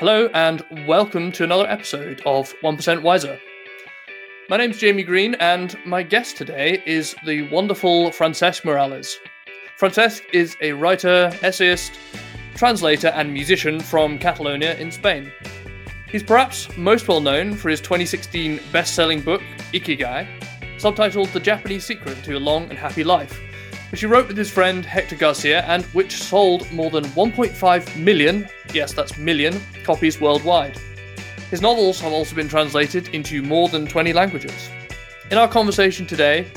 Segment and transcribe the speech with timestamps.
[0.00, 3.38] Hello, and welcome to another episode of 1% Wiser.
[4.50, 9.18] My name's Jamie Green, and my guest today is the wonderful Francesc Miralles.
[9.78, 11.92] Francesc is a writer, essayist,
[12.56, 15.30] translator, and musician from Catalonia in Spain.
[16.10, 19.42] He's perhaps most well known for his 2016 best selling book,
[19.72, 20.26] Ikigai,
[20.76, 23.40] subtitled The Japanese Secret to a Long and Happy Life,
[23.94, 28.48] which he wrote with his friend Hector Garcia and which sold more than 1.5 million,
[28.72, 30.76] yes, that's million, copies worldwide.
[31.48, 34.68] His novels have also been translated into more than 20 languages.
[35.30, 36.50] In our conversation today,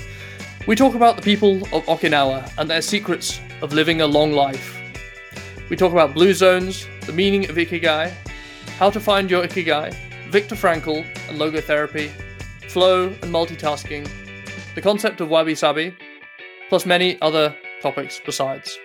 [0.66, 4.76] we talk about the people of Okinawa and their secrets of living a long life.
[5.70, 8.12] We talk about blue zones, the meaning of ikigai,
[8.80, 9.96] how to find your ikigai,
[10.32, 12.10] Viktor Frankl and logotherapy,
[12.68, 14.10] flow and multitasking,
[14.74, 15.96] the concept of wabi sabi,
[16.70, 18.77] plus many other topics besides.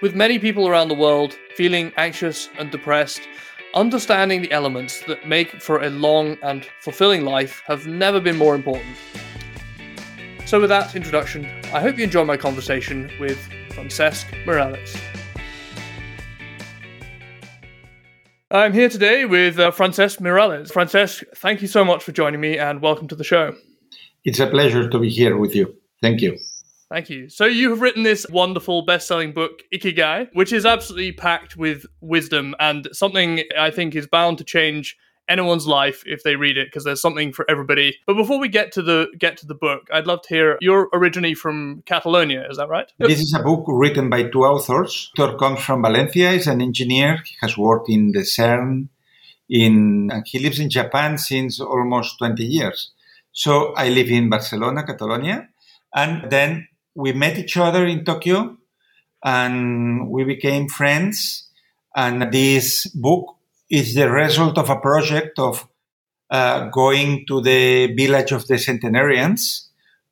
[0.00, 3.22] With many people around the world feeling anxious and depressed,
[3.74, 8.54] understanding the elements that make for a long and fulfilling life have never been more
[8.54, 8.96] important.
[10.44, 13.38] So, with that introduction, I hope you enjoy my conversation with
[13.70, 15.00] Francesc Miralles.
[18.50, 20.70] I'm here today with uh, Francesc Miralles.
[20.70, 23.54] Francesc, thank you so much for joining me and welcome to the show.
[24.24, 25.74] It's a pleasure to be here with you.
[26.02, 26.36] Thank you.
[26.92, 27.30] Thank you.
[27.30, 32.54] So you have written this wonderful best-selling book, Ikigai, which is absolutely packed with wisdom
[32.60, 36.84] and something I think is bound to change anyone's life if they read it because
[36.84, 37.96] there's something for everybody.
[38.06, 40.90] But before we get to the get to the book, I'd love to hear you're
[40.92, 42.92] originally from Catalonia, is that right?
[42.98, 45.10] This is a book written by two authors.
[45.18, 47.22] Author comes from Valencia, is an engineer.
[47.24, 48.88] He has worked in the CERN
[49.48, 52.92] in he lives in Japan since almost 20 years.
[53.32, 55.48] So I live in Barcelona, Catalonia,
[55.94, 58.56] and then we met each other in Tokyo
[59.24, 61.48] and we became friends.
[61.94, 63.36] And this book
[63.70, 65.68] is the result of a project of
[66.30, 69.70] uh, going to the village of the centenarians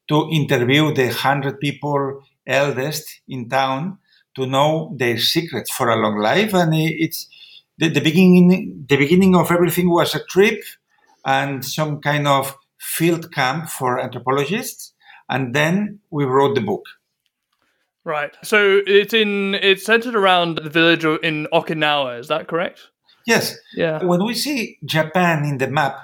[0.09, 3.99] to interview the 100 people eldest in town
[4.35, 6.53] to know their secrets for a long life.
[6.55, 7.29] And it's
[7.79, 10.63] the, the beginning, the beginning of everything was a trip
[11.25, 14.95] and some kind of field camp for anthropologists
[15.31, 16.85] and then we wrote the book.
[18.05, 18.37] Right.
[18.43, 22.19] So it's in it's centered around the village in Okinawa.
[22.19, 22.89] Is that correct?
[23.27, 23.57] Yes.
[23.75, 24.03] Yeah.
[24.05, 25.97] When we see Japan in the map,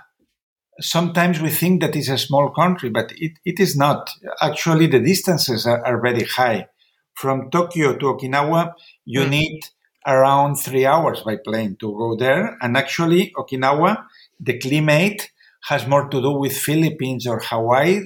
[0.81, 4.11] sometimes we think that it's a small country, but it, it is not.
[4.41, 6.69] Actually, the distances are, are very high.
[7.15, 8.75] From Tokyo to Okinawa,
[9.07, 9.31] you mm.
[9.31, 9.61] need
[10.07, 12.59] around three hours by plane to go there.
[12.61, 14.05] And actually, Okinawa,
[14.39, 15.31] the climate
[15.69, 18.03] has more to do with Philippines or Hawaii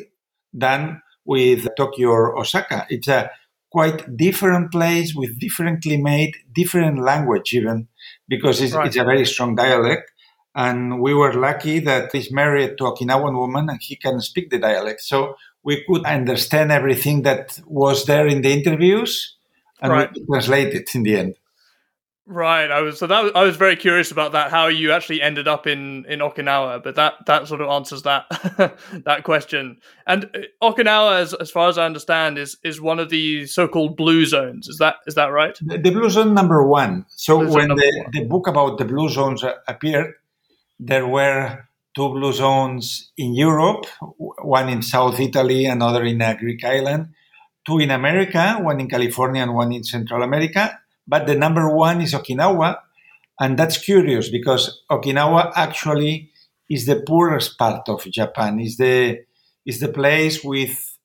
[0.52, 2.86] than with Tokyo or Osaka.
[2.90, 3.30] It's a
[3.70, 7.86] quite different place with different climate, different language even,
[8.26, 8.88] because it's, right.
[8.88, 10.10] it's a very strong dialect.
[10.56, 14.58] And we were lucky that he's married to Okinawan woman and he can speak the
[14.58, 15.02] dialect.
[15.02, 19.36] So we could understand everything that was there in the interviews
[19.80, 20.10] and right.
[20.12, 21.34] we translate it in the end.
[22.30, 22.70] Right.
[22.70, 24.52] I was so that I was very curious about that.
[24.52, 28.26] How you actually ended up in in Okinawa, but that that sort of answers that
[29.04, 29.78] that question.
[30.06, 33.96] And uh, Okinawa, as as far as I understand, is is one of the so-called
[33.96, 34.68] blue zones.
[34.68, 35.58] Is that is that right?
[35.60, 37.04] The, the blue zone number one.
[37.08, 40.14] So blue when the, the book about the blue zones appeared,
[40.78, 46.62] there were two blue zones in Europe, one in South Italy, another in a Greek
[46.62, 47.08] island,
[47.66, 52.00] two in America, one in California and one in Central America but the number one
[52.00, 52.76] is Okinawa.
[53.38, 56.30] And that's curious because Okinawa actually
[56.68, 59.20] is the poorest part of Japan, is the,
[59.66, 60.98] is the place with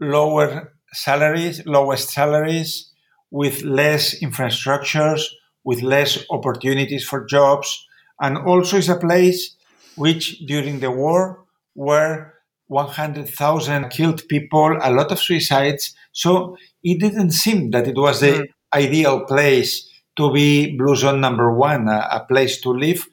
[0.00, 2.90] lower salaries, lowest salaries,
[3.30, 5.22] with less infrastructures,
[5.64, 7.86] with less opportunities for jobs,
[8.20, 9.56] and also is a place
[9.96, 12.32] which during the war were
[12.68, 15.94] 100,000 killed people, a lot of suicides.
[16.12, 21.52] So it didn't seem that it was mm ideal place to be blue zone number
[21.52, 23.06] one, a, a, place to live,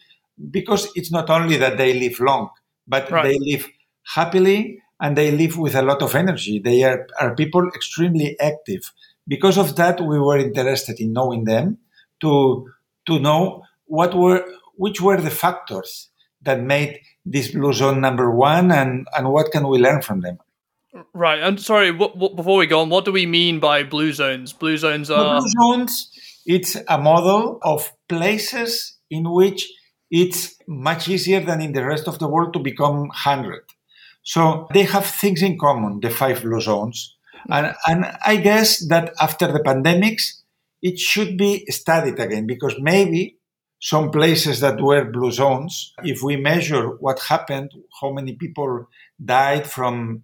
[0.52, 2.50] because it's not only that they live long,
[2.88, 3.24] but right.
[3.24, 3.68] they live
[4.16, 6.60] happily and they live with a lot of energy.
[6.60, 8.92] They are, are people extremely active.
[9.28, 11.78] Because of that, we were interested in knowing them
[12.22, 12.70] to
[13.06, 14.46] to know what were
[14.76, 16.10] which were the factors
[16.42, 20.38] that made this blue zone number one and, and what can we learn from them.
[21.14, 21.42] Right.
[21.42, 21.92] I'm sorry.
[21.92, 24.54] What, what, before we go on, what do we mean by blue zones?
[24.54, 26.10] Blue zones are blue zones.
[26.46, 29.72] It's a model of places in which
[30.12, 33.64] it's much easier than in the rest of the world to become hundred.
[34.24, 36.00] So they have things in common.
[36.00, 37.16] The five blue zones,
[37.50, 40.42] and and I guess that after the pandemics,
[40.82, 43.38] it should be studied again because maybe
[43.82, 45.94] some places that were blue zones.
[46.04, 48.88] If we measure what happened, how many people
[49.24, 50.24] died from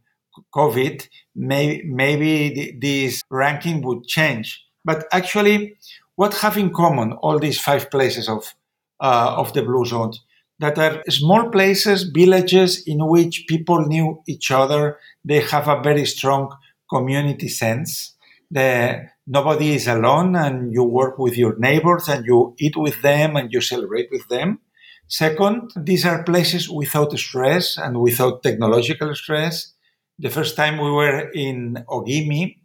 [0.54, 4.64] COVID, may, maybe this ranking would change.
[4.86, 5.76] But actually,
[6.16, 8.54] what have in common all these five places of
[9.00, 10.14] uh, of the blue zone?
[10.60, 14.98] That are small places, villages in which people knew each other.
[15.24, 16.54] They have a very strong
[16.90, 18.16] community sense.
[18.52, 23.38] The, nobody is alone, and you work with your neighbors, and you eat with them,
[23.38, 24.60] and you celebrate with them.
[25.08, 29.74] Second, these are places without stress and without technological stress.
[30.19, 32.57] The first time we were in Ogimi,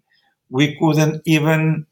[0.51, 1.87] we couldn't even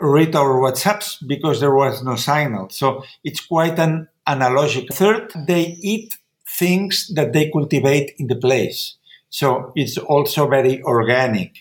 [0.00, 2.70] read our WhatsApps because there was no signal.
[2.70, 4.92] So it's quite an analogic.
[4.92, 6.14] Third, they eat
[6.58, 8.96] things that they cultivate in the place.
[9.28, 11.56] So it's also very organic,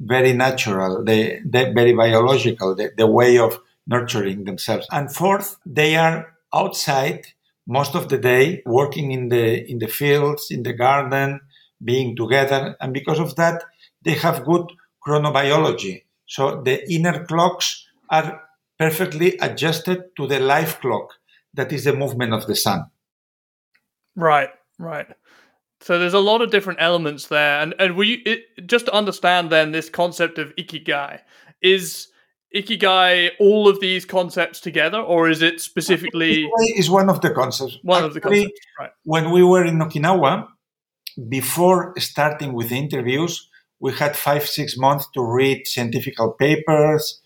[0.00, 4.86] very natural, they, they very biological, the, the way of nurturing themselves.
[4.92, 7.26] And fourth, they are outside
[7.66, 11.40] most of the day, working in the in the fields, in the garden,
[11.82, 13.64] being together, and because of that,
[14.02, 14.66] they have good
[15.06, 16.04] chronobiology.
[16.26, 18.42] So the inner clocks are
[18.78, 21.14] perfectly adjusted to the life clock,
[21.54, 22.86] that is the movement of the sun.
[24.14, 25.06] Right, right.
[25.80, 29.50] So there's a lot of different elements there, and and we it, just to understand
[29.50, 31.20] then this concept of ikigai
[31.60, 32.08] is
[32.54, 36.44] ikigai all of these concepts together, or is it specifically?
[36.44, 37.78] Ikigai is one of the concepts.
[37.82, 38.90] One Actually, of the concepts, right?
[39.04, 40.48] When we were in Okinawa,
[41.28, 43.48] before starting with interviews,
[43.80, 47.20] we had five six months to read scientific papers,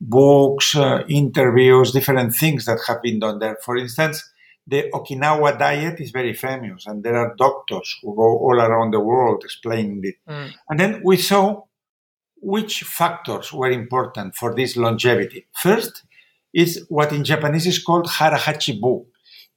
[0.00, 3.56] books, uh, interviews, different things that have been done there.
[3.64, 4.22] For instance,
[4.66, 9.00] the Okinawa diet is very famous, and there are doctors who go all around the
[9.00, 10.16] world explaining it.
[10.28, 10.52] Mm.
[10.68, 11.62] And then we saw
[12.40, 15.46] which factors were important for this longevity.
[15.54, 16.04] First
[16.52, 19.06] is what in Japanese is called harahachibu.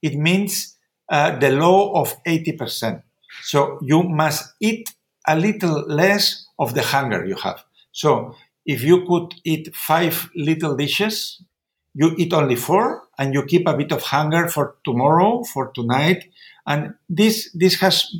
[0.02, 0.78] It means
[1.10, 3.04] uh, the law of 80%.
[3.48, 4.94] So you must eat
[5.26, 7.64] a little less of the hunger you have.
[7.94, 8.36] So
[8.66, 11.42] if you could eat five little dishes,
[11.94, 16.30] you eat only four and you keep a bit of hunger for tomorrow, for tonight.
[16.68, 18.14] And this, this has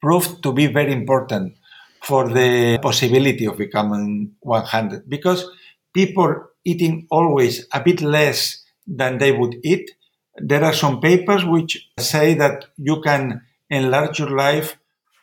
[0.00, 1.56] proved to be very important
[2.04, 5.44] for the possibility of becoming 100 because
[5.92, 9.90] people eating always a bit less than they would eat.
[10.36, 14.76] There are some papers which say that you can enlarge your life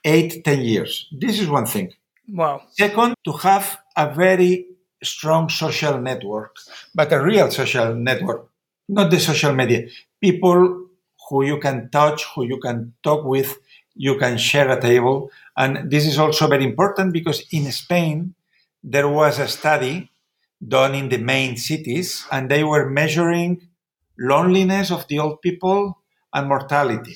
[0.04, 1.07] eight, ten years.
[1.12, 1.94] This is one thing.
[2.28, 2.63] Wow.
[2.72, 4.68] Second, to have a very
[5.01, 6.56] strong social network,
[6.95, 8.50] but a real social network,
[8.88, 9.88] not the social media.
[10.22, 10.88] People
[11.30, 13.57] who you can touch, who you can talk with,
[13.95, 15.31] you can share a table.
[15.56, 18.36] And this is also very important because in Spain,
[18.84, 20.10] there was a study
[20.66, 23.68] done in the main cities and they were measuring
[24.18, 25.98] loneliness of the old people
[26.34, 27.16] and mortality.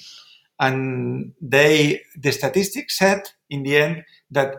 [0.59, 4.55] And they, the statistics said in the end that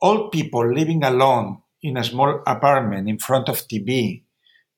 [0.00, 4.24] old people living alone in a small apartment in front of TV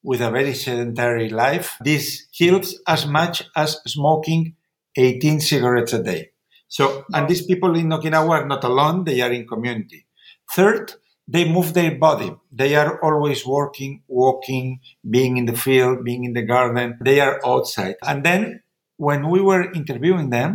[0.03, 4.57] with a very sedentary life, this kills as much as smoking
[4.97, 6.31] 18 cigarettes a day.
[6.69, 10.07] So, and these people in Okinawa are not alone, they are in community.
[10.55, 10.93] Third,
[11.27, 12.33] they move their body.
[12.51, 16.99] They are always working, walking, being in the field, being in the garden.
[17.01, 17.97] They are outside.
[18.03, 18.63] And then
[19.07, 20.51] when we were interviewing them,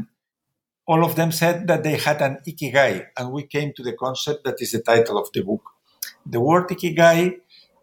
[0.87, 4.43] all of them said that they had an ikigai, and we came to the concept
[4.45, 5.63] that is the title of the book.
[6.25, 7.21] The word ikigai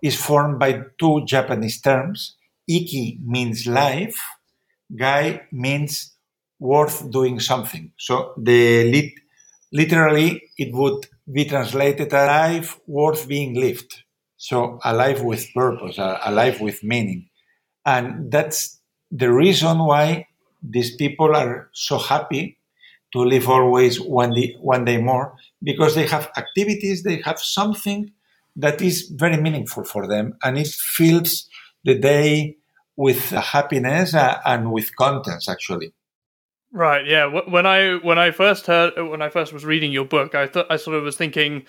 [0.02, 2.37] is formed by two Japanese terms.
[2.69, 4.19] Iki means life,
[4.97, 5.95] gai means
[6.61, 7.92] worth doing something.
[7.99, 9.21] So the lit-
[9.73, 13.92] literally it would be translated as a life worth being lived.
[14.37, 17.28] So a life with purpose, a, a life with meaning.
[17.87, 20.26] And that's the reason why
[20.62, 22.59] these people are so happy
[23.12, 28.11] to live always one day, one day more because they have activities, they have something
[28.57, 31.49] that is very meaningful for them and it fills
[31.85, 32.57] the day
[32.97, 35.92] with happiness uh, and with contents actually.
[36.73, 37.26] Right yeah.
[37.26, 40.66] When i when i first heard when i first was reading your book i thought
[40.71, 41.64] i sort of was thinking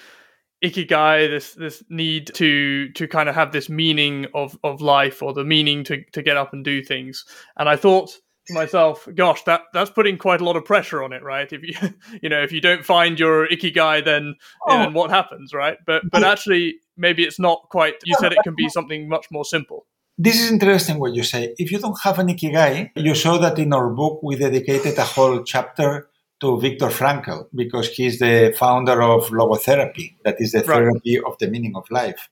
[0.63, 5.33] ikigai this this need to to kind of have this meaning of of life or
[5.33, 7.25] the meaning to to get up and do things.
[7.57, 8.12] And i thought
[8.47, 11.51] to myself, gosh, that that's putting quite a lot of pressure on it, right?
[11.51, 11.73] If you
[12.21, 14.35] you know if you don't find your ikigai, then
[14.67, 14.77] oh.
[14.77, 15.77] then what happens, right?
[15.85, 17.95] But but actually, maybe it's not quite.
[18.05, 19.85] You said it can be something much more simple.
[20.17, 21.55] This is interesting what you say.
[21.57, 25.03] If you don't have an ikigai, you saw that in our book we dedicated a
[25.03, 26.07] whole chapter
[26.39, 31.47] to Viktor Frankl because he's the founder of logotherapy, that is the therapy of the
[31.47, 32.29] meaning of life.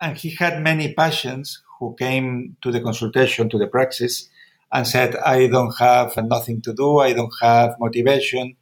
[0.00, 4.28] And he had many patients who came to the consultation, to the praxis,
[4.74, 8.56] and said, I don't have nothing to do, I don't have motivation,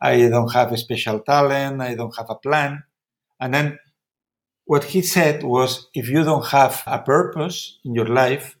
[0.00, 2.84] I don't have a special talent, I don't have a plan.
[3.38, 3.78] And then
[4.64, 8.56] what he said was, if you don't have a purpose in your life,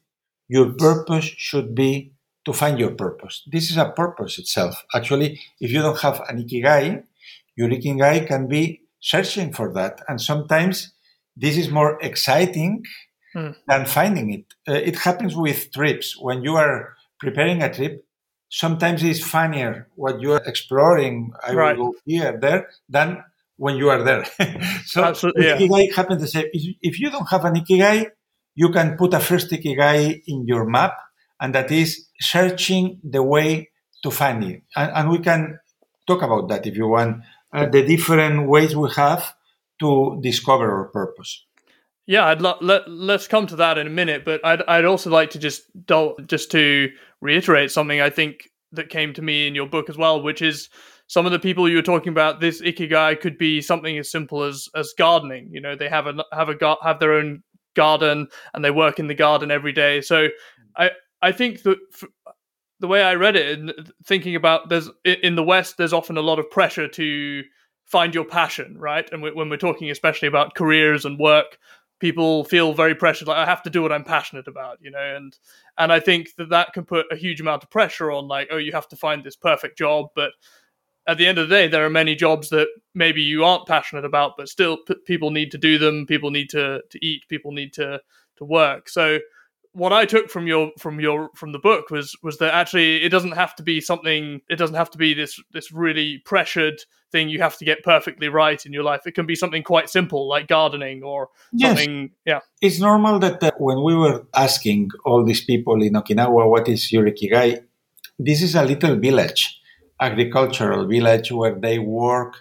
[0.48, 2.12] your purpose should be
[2.44, 3.42] to find your purpose.
[3.50, 4.84] This is a purpose itself.
[4.94, 7.04] Actually, if you don't have an ikigai,
[7.56, 10.00] your ikigai can be searching for that.
[10.08, 10.92] And sometimes
[11.36, 12.84] this is more exciting
[13.34, 13.54] mm.
[13.66, 14.44] than finding it.
[14.66, 16.16] Uh, it happens with trips.
[16.18, 18.04] When you are preparing a trip,
[18.48, 21.32] sometimes it's funnier what you are exploring.
[21.46, 21.76] I right.
[21.76, 23.22] will go here, there, than
[23.56, 24.24] when you are there.
[24.84, 25.58] so Absolutely, yeah.
[25.58, 26.46] ikigai happens the same.
[26.52, 28.06] If, if you don't have an ikigai,
[28.54, 30.96] you can put a first ikigai in your map,
[31.40, 33.70] and that is searching the way
[34.02, 34.62] to find it.
[34.76, 35.58] And, and we can
[36.06, 37.22] talk about that if you want.
[37.52, 39.34] Uh, the different ways we have
[39.80, 41.46] to discover our purpose.
[42.06, 45.10] Yeah, I'd lo- let let's come to that in a minute, but I'd I'd also
[45.10, 45.62] like to just
[46.26, 46.88] just to
[47.20, 50.68] reiterate something I think that came to me in your book as well, which is
[51.06, 52.40] some of the people you were talking about.
[52.40, 55.48] This ikigai could be something as simple as as gardening.
[55.50, 57.42] You know, they have a have a have their own
[57.74, 60.00] garden and they work in the garden every day.
[60.00, 60.28] So
[60.76, 60.90] I
[61.22, 61.78] I think that
[62.80, 63.72] the way I read it, and
[64.06, 67.42] thinking about there's in the West, there's often a lot of pressure to
[67.86, 69.08] find your passion, right?
[69.10, 71.58] And when we're talking especially about careers and work,
[72.00, 75.16] people feel very pressured like i have to do what i'm passionate about you know
[75.16, 75.38] and
[75.78, 78.56] and i think that that can put a huge amount of pressure on like oh
[78.56, 80.32] you have to find this perfect job but
[81.06, 84.04] at the end of the day there are many jobs that maybe you aren't passionate
[84.04, 87.52] about but still p- people need to do them people need to to eat people
[87.52, 88.00] need to
[88.38, 88.88] to work.
[88.88, 89.18] So
[89.78, 93.10] what I took from your from your from the book was was that actually it
[93.10, 96.80] doesn't have to be something it doesn't have to be this this really pressured
[97.12, 99.06] thing you have to get perfectly right in your life.
[99.06, 101.68] It can be something quite simple like gardening or yes.
[101.68, 102.40] something yeah.
[102.60, 106.92] It's normal that uh, when we were asking all these people in Okinawa what is
[106.92, 107.62] your ikigai
[108.18, 109.60] this is a little village
[110.00, 112.34] agricultural village where they work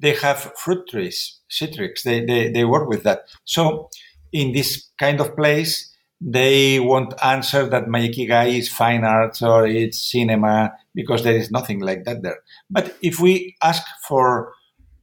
[0.00, 3.22] they have fruit trees citrus they, they they work with that.
[3.44, 3.88] So
[4.32, 9.66] in this kind of place they won't answer that my ikigai is fine arts or
[9.66, 12.38] it's cinema because there is nothing like that there.
[12.70, 14.52] But if we ask for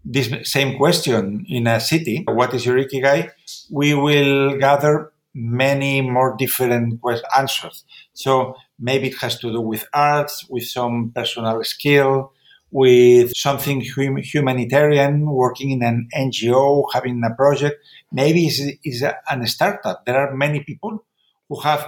[0.03, 3.29] this same question in a city, what is your ikigai?
[3.69, 6.99] We will gather many more different
[7.37, 7.85] answers.
[8.13, 12.33] So maybe it has to do with arts, with some personal skill,
[12.71, 17.77] with something hum- humanitarian, working in an NGO, having a project.
[18.11, 20.05] Maybe it's, it's a, a startup.
[20.05, 21.05] There are many people
[21.49, 21.87] who have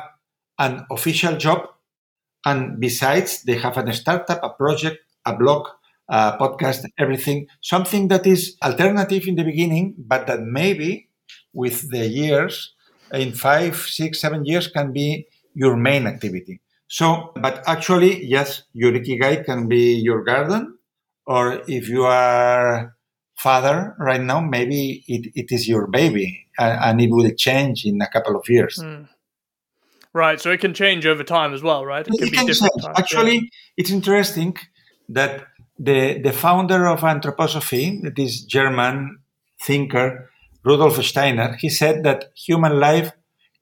[0.60, 1.68] an official job
[2.46, 5.68] and besides they have a startup, a project, a blog,
[6.10, 11.10] a podcast, everything, something that is alternative in the beginning, but that maybe
[11.54, 12.74] with the years,
[13.14, 16.60] in five, six, seven years can be your main activity.
[16.94, 20.78] So, but actually, yes, your ikigai can be your garden,
[21.26, 22.96] or if you are
[23.36, 28.00] father right now, maybe it, it is your baby and, and, it will change in
[28.00, 28.78] a couple of years.
[28.78, 29.08] Mm.
[30.14, 32.08] Right, so it can change over time as well, right?
[32.08, 32.96] It, it can, different change.
[32.96, 33.76] Actually, yeah.
[33.78, 34.56] it's interesting
[35.10, 35.48] that
[35.80, 39.18] the the founder of anthroposophy, this German
[39.64, 40.30] thinker
[40.64, 43.14] Rudolf Steiner, he said that human life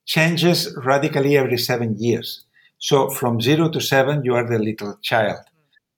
[0.05, 2.43] changes radically every seven years.
[2.81, 5.41] So from zero to seven, you are the little child.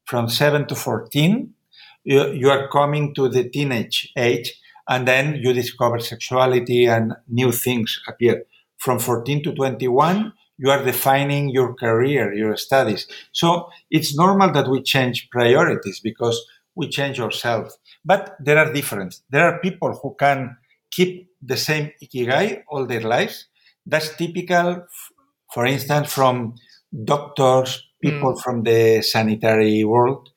[0.06, 1.54] From seven to fourteen,
[2.04, 4.54] you, you are coming to the teenage age,
[4.90, 8.44] and then you discover sexuality and new things appear.
[8.78, 13.08] From 14 to 21, you are defining your career, your studies.
[13.32, 16.38] So it's normal that we change priorities because
[16.76, 17.78] we change ourselves.
[18.04, 19.24] But there are differences.
[19.30, 20.58] There are people who can
[20.92, 23.48] keep the same ikigai all their lives.
[23.86, 24.86] That's typical,
[25.54, 26.56] for instance, from
[27.04, 28.42] doctors, people mm.
[28.42, 30.30] from the sanitary world,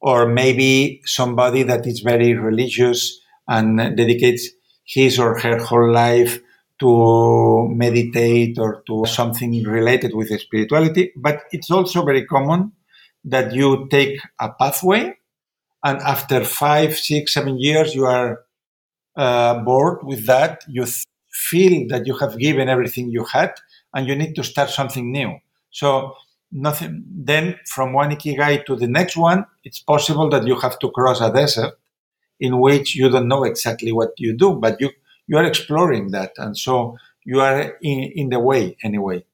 [0.00, 4.48] or maybe somebody that is very religious and dedicates
[4.84, 6.40] his or her whole life
[6.80, 11.12] to meditate or to something related with spirituality.
[11.16, 12.72] But it's also very common
[13.24, 15.14] that you take a pathway
[15.84, 18.44] and after five, six, seven years, you are
[19.16, 20.62] uh, bored with that.
[20.68, 23.54] You th- feel that you have given everything you had
[23.94, 25.38] and you need to start something new.
[25.72, 26.14] So
[26.52, 30.90] nothing, then from one ikigai to the next one, it's possible that you have to
[30.90, 31.74] cross a desert
[32.38, 34.90] in which you don't know exactly what you do, but you
[35.26, 39.24] you are exploring that, and so you are in, in the way anyway.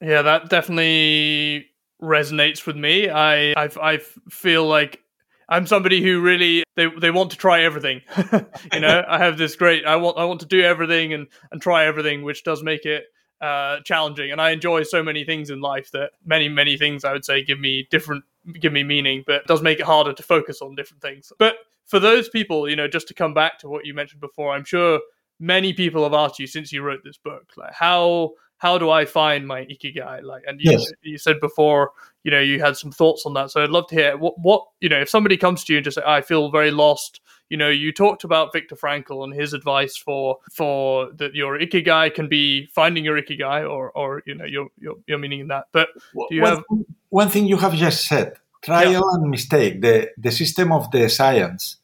[0.00, 1.66] Yeah, that definitely
[2.00, 3.10] resonates with me.
[3.10, 3.98] I I, I
[4.30, 5.00] feel like
[5.48, 8.00] I'm somebody who really they they want to try everything.
[8.72, 11.60] you know, I have this great I want I want to do everything and and
[11.60, 13.04] try everything, which does make it
[13.42, 17.12] uh, challenging, and I enjoy so many things in life that many many things I
[17.12, 18.24] would say give me different
[18.60, 21.32] give me meaning, but does make it harder to focus on different things.
[21.38, 21.56] But
[21.86, 24.64] for those people, you know, just to come back to what you mentioned before, I'm
[24.64, 25.00] sure
[25.40, 28.32] many people have asked you since you wrote this book, like how
[28.62, 30.22] how do I find my ikigai?
[30.22, 30.92] Like, and you, yes.
[31.02, 31.90] you said before,
[32.22, 33.50] you know, you had some thoughts on that.
[33.50, 35.84] So I'd love to hear what, what, you know, if somebody comes to you and
[35.84, 37.20] just say, I feel very lost,
[37.52, 42.14] you know, you talked about Viktor Frankl and his advice for, for that your ikigai
[42.14, 45.64] can be finding your ikigai or, or, you know, your, your, your meaning in that.
[45.70, 45.88] But
[46.30, 46.64] do you one, have.
[47.10, 49.00] One thing you have just said, trial yeah.
[49.12, 51.76] and mistake, the, the system of the science.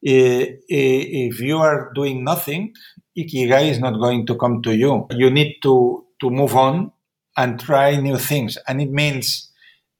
[0.00, 2.74] If you are doing nothing,
[3.18, 5.08] ikigai is not going to come to you.
[5.10, 6.92] You need to to move on
[7.36, 8.56] and try new things.
[8.68, 9.50] And it means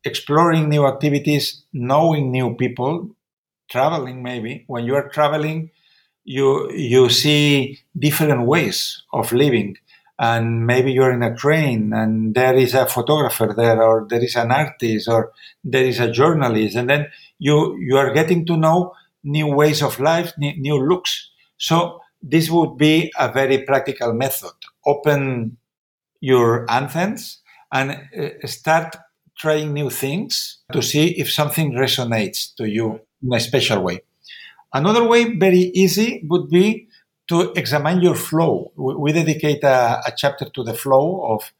[0.05, 3.17] exploring new activities, knowing new people,
[3.69, 4.65] traveling maybe.
[4.67, 5.71] When you are traveling,
[6.25, 9.77] you you see different ways of living.
[10.21, 14.35] And maybe you're in a train and there is a photographer there or there is
[14.35, 15.33] an artist or
[15.63, 16.77] there is a journalist.
[16.77, 17.07] And then
[17.39, 21.31] you you are getting to know new ways of life, new looks.
[21.57, 24.55] So this would be a very practical method.
[24.85, 25.57] Open
[26.21, 27.41] your anthems
[27.73, 28.97] and uh, start
[29.39, 34.03] trying new things to see if something resonates to you in a special way.
[34.73, 36.89] Another way, very easy, would be
[37.29, 38.73] to examine your flow.
[38.77, 41.53] We, dedicate a, a, chapter to the flow of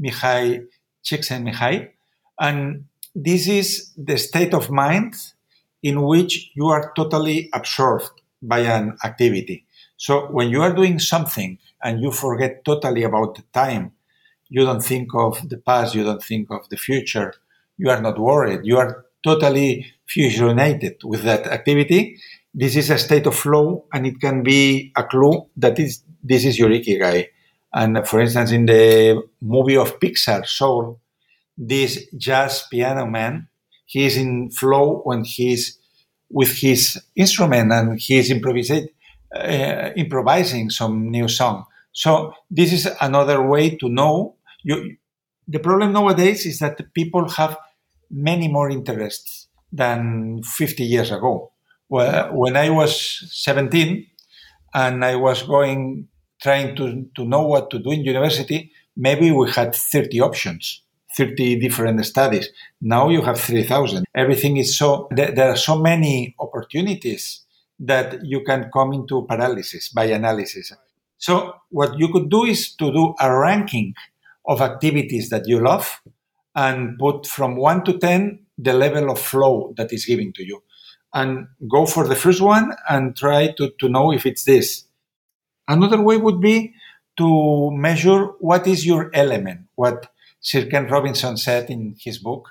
[0.00, 0.66] Mihaly
[1.04, 1.90] Csikszentmihalyi,
[2.40, 5.14] and this is the state of mind
[5.82, 8.10] in which you are totally absorbed
[8.42, 9.64] by an activity.
[9.96, 13.92] So when you are doing something and you forget totally about the time
[14.48, 17.34] you don't think of the past, you don't think of the future,
[17.78, 22.18] you are not worried, you are totally fusionated with that activity.
[22.54, 26.44] This is a state of flow, and it can be a clue that is this
[26.44, 27.28] is your ikigai.
[27.74, 31.00] And for instance, in the movie of Pixar, Soul,
[31.56, 33.48] this jazz piano man,
[33.84, 35.78] he is in flow when he's
[36.30, 38.88] with his instrument and he is improvising,
[39.34, 41.64] uh, improvising some new song.
[41.92, 44.36] So this is another way to know.
[44.62, 44.96] You,
[45.46, 47.56] the problem nowadays is that people have
[48.10, 51.52] many more interests than 50 years ago.
[51.88, 54.06] Well, when I was 17
[54.74, 56.08] and I was going,
[56.42, 60.82] trying to, to know what to do in university, maybe we had 30 options,
[61.16, 62.48] 30 different studies.
[62.80, 64.04] Now you have 3,000.
[64.14, 67.42] Everything is so, there, are so many opportunities
[67.78, 70.72] that you can come into paralysis by analysis.
[71.18, 73.94] So what you could do is to do a ranking
[74.46, 76.00] of activities that you love
[76.54, 80.62] and put from one to 10 the level of flow that is given to you.
[81.12, 84.84] And go for the first one and try to, to know if it's this.
[85.68, 86.74] Another way would be
[87.16, 92.50] to measure what is your element, what Sir Ken Robinson said in his book,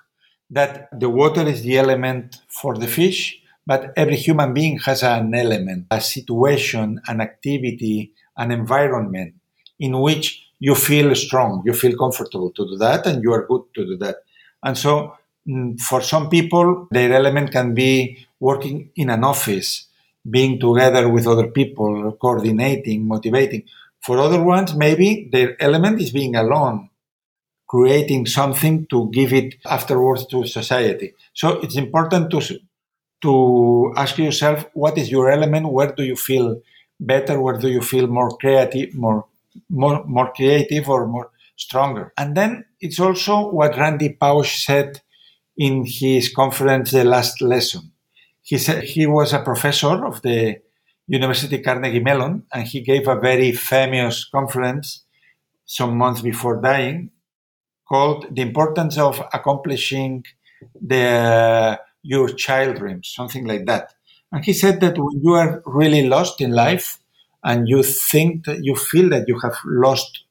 [0.50, 5.34] that the water is the element for the fish, but every human being has an
[5.34, 9.36] element, a situation, an activity, an environment
[9.80, 13.64] in which you feel strong, you feel comfortable to do that, and you are good
[13.76, 14.18] to do that.
[14.64, 15.14] And so,
[15.48, 19.88] Mm, for some people, their element can be working in an office,
[20.28, 23.64] being together with other people, coordinating, motivating.
[24.02, 26.90] For other ones, maybe their element is being alone,
[27.68, 31.16] creating something to give it afterwards to society.
[31.34, 32.42] So it's important to
[33.22, 36.62] to ask yourself what is your element, where do you feel
[37.00, 37.40] better?
[37.42, 39.26] Where do you feel more creative, more
[39.70, 42.14] more more creative, or more stronger?
[42.18, 45.02] And then it's also what Randy Pausch said
[45.58, 47.92] in his conference, the last lesson.
[48.42, 50.60] He said he was a professor of the
[51.08, 55.04] University Carnegie Mellon, and he gave a very famous conference
[55.66, 57.12] some months before dying
[57.88, 60.24] called "The Importance of Accomplishing
[60.82, 63.94] the Your Child Dreams," something like that.
[64.32, 67.00] And he said that when you are really lost in life
[67.44, 70.24] and you think that you feel that you have lost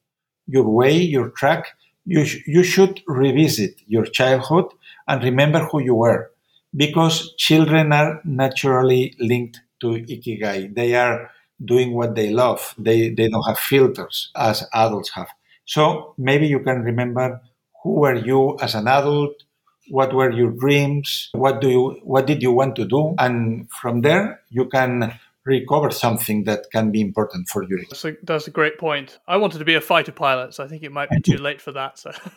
[0.47, 1.67] your way, your track,
[2.05, 4.65] you, sh- you should revisit your childhood
[5.07, 6.31] and remember who you were
[6.75, 10.73] because children are naturally linked to ikigai.
[10.73, 11.31] They are
[11.63, 12.73] doing what they love.
[12.77, 15.29] They, they don't have filters as adults have.
[15.65, 17.41] So maybe you can remember
[17.83, 19.43] who were you as an adult,
[19.89, 24.01] what were your dreams what do you what did you want to do and from
[24.01, 25.13] there you can
[25.45, 29.37] recover something that can be important for you that's a, that's a great point i
[29.37, 31.71] wanted to be a fighter pilot so i think it might be too late for
[31.71, 32.11] that so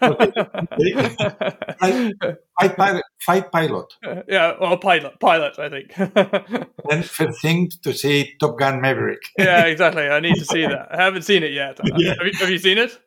[1.81, 3.87] fight, pilot fight pilot
[4.29, 5.95] yeah well pilot pilot i think
[6.89, 10.89] then first thing to see top gun maverick yeah exactly i need to see that
[10.93, 12.15] i haven't seen it yet yeah.
[12.19, 12.99] have, you, have you seen it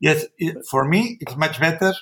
[0.00, 1.92] yes, it, for me, it's much better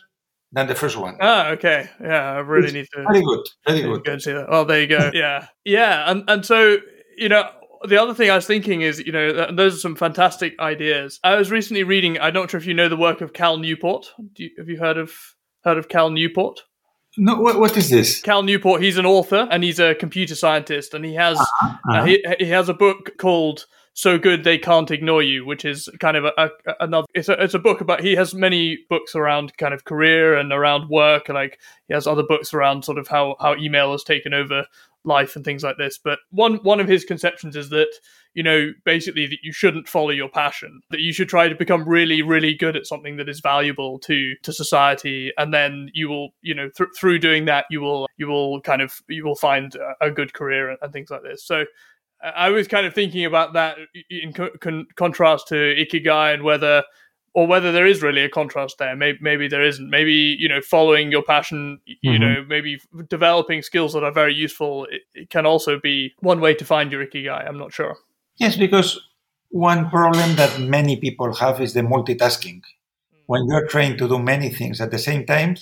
[0.52, 1.16] than the first one.
[1.20, 1.88] Ah, okay.
[2.00, 3.04] Yeah, I really it's need to.
[3.04, 3.46] Very good.
[3.66, 4.04] Very good.
[4.04, 4.46] Go see that.
[4.48, 5.10] Oh, there you go.
[5.14, 5.46] yeah.
[5.64, 6.10] Yeah.
[6.10, 6.78] And, and so,
[7.20, 7.48] you know,
[7.86, 11.20] the other thing I was thinking is, you know, those are some fantastic ideas.
[11.22, 12.18] I was recently reading.
[12.18, 14.12] I'm not sure if you know the work of Cal Newport.
[14.36, 15.12] You, have you heard of
[15.64, 16.60] heard of Cal Newport?
[17.16, 18.20] No, what, what is this?
[18.20, 18.82] Cal Newport.
[18.82, 21.98] He's an author and he's a computer scientist, and he has uh-huh, uh-huh.
[22.00, 25.88] Uh, he, he has a book called so good they can't ignore you, which is
[25.98, 27.06] kind of a, a, another.
[27.14, 28.02] It's a it's a book about.
[28.02, 31.28] He has many books around kind of career and around work.
[31.28, 34.66] And like he has other books around sort of how how email has taken over
[35.04, 35.98] life and things like this.
[36.02, 37.88] But one one of his conceptions is that
[38.34, 40.80] you know basically that you shouldn't follow your passion.
[40.90, 44.34] That you should try to become really really good at something that is valuable to
[44.42, 48.28] to society, and then you will you know th- through doing that you will you
[48.28, 51.44] will kind of you will find a, a good career and, and things like this.
[51.44, 51.64] So
[52.22, 53.78] I was kind of thinking about that
[54.10, 56.84] in con- contrast to Ikigai and whether
[57.34, 58.96] or whether there is really a contrast there.
[58.96, 59.88] Maybe, maybe there isn't.
[59.88, 62.22] Maybe you know, following your passion, you mm-hmm.
[62.22, 64.86] know, maybe developing skills that are very useful.
[64.90, 67.48] It, it, can also be one way to find your ikigai.
[67.48, 67.96] I'm not sure.
[68.38, 69.00] Yes, because
[69.50, 72.62] one problem that many people have is the multitasking.
[73.26, 75.56] When you're trying to do many things at the same time,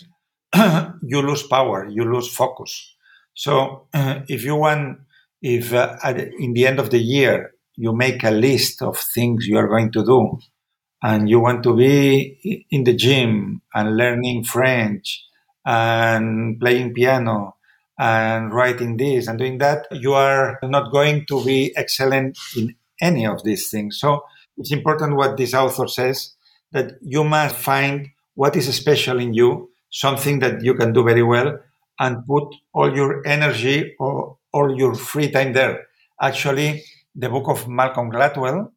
[1.03, 2.95] you lose power, you lose focus.
[3.35, 5.01] So, uh, if you want
[5.43, 9.47] if uh, at, in the end of the year you make a list of things
[9.47, 10.39] you are going to do
[11.03, 15.25] and you want to be in the gym and learning French
[15.65, 17.57] and playing piano
[17.99, 23.27] and writing this and doing that, you are not going to be excellent in any
[23.27, 23.99] of these things.
[23.99, 24.23] So
[24.57, 26.35] it's important what this author says
[26.73, 31.23] that you must find what is special in you, something that you can do very
[31.23, 31.59] well,
[31.99, 35.87] and put all your energy or all your free time there.
[36.21, 36.85] Actually,
[37.15, 38.71] the book of Malcolm Gladwell,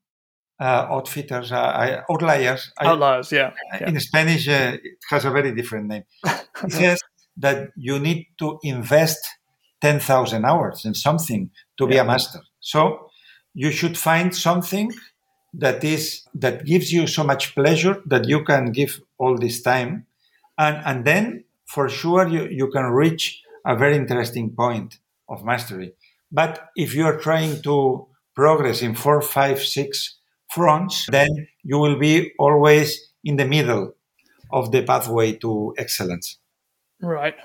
[0.66, 2.72] Outfitters, uh, Outliers.
[2.80, 6.04] Outliers, I, yeah, yeah, In Spanish, uh, it has a very different name.
[6.64, 7.00] It says
[7.38, 9.26] that you need to invest
[9.82, 12.02] 10,000 hours in something to be yeah.
[12.02, 12.42] a master.
[12.60, 13.10] So
[13.54, 14.92] you should find something
[15.54, 20.06] that is that gives you so much pleasure that you can give all this time
[20.58, 25.94] and and then for sure you, you can reach a very interesting point of mastery.
[26.32, 30.18] But if you are trying to progress in four, five, six
[30.52, 33.94] fronts, then you will be always in the middle
[34.52, 36.38] of the pathway to excellence.
[37.02, 37.36] Right.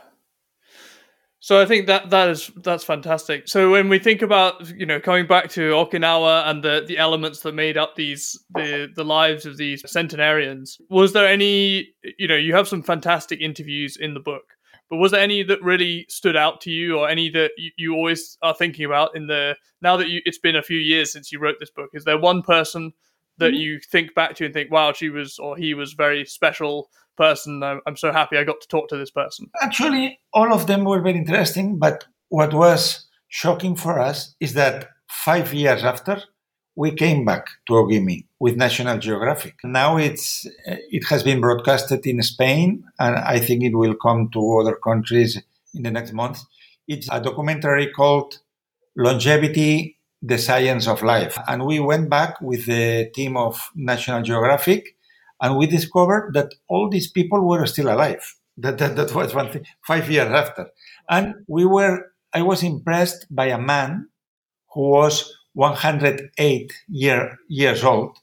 [1.47, 3.47] So I think that that is that's fantastic.
[3.47, 7.41] So when we think about you know coming back to Okinawa and the the elements
[7.41, 12.35] that made up these the the lives of these centenarians, was there any you know
[12.35, 14.56] you have some fantastic interviews in the book.
[14.89, 17.95] But was there any that really stood out to you, or any that you, you
[17.95, 21.33] always are thinking about in the now that you, it's been a few years since
[21.33, 21.91] you wrote this book?
[21.93, 22.93] Is there one person
[23.39, 23.61] that mm-hmm.
[23.61, 27.63] you think back to and think, "Wow, she was or he was very special person.
[27.63, 30.85] I'm, I'm so happy I got to talk to this person." Actually, all of them
[30.85, 31.79] were very interesting.
[31.79, 36.23] But what was shocking for us is that five years after,
[36.77, 39.57] we came back to Ogimi with National Geographic.
[39.65, 44.59] Now it's it has been broadcasted in Spain, and I think it will come to
[44.61, 45.43] other countries
[45.75, 46.41] in the next month.
[46.87, 48.39] It's a documentary called
[48.95, 54.97] Longevity: The Science of Life, and we went back with the team of National Geographic,
[55.41, 58.23] and we discovered that all these people were still alive.
[58.59, 59.65] That that, that was one thing.
[59.87, 60.69] Five years after,
[61.09, 62.13] and we were.
[62.35, 64.11] I was impressed by a man
[64.75, 68.19] who was 108 year, years old.